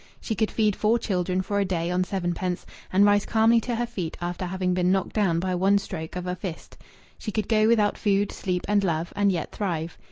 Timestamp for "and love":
8.67-9.13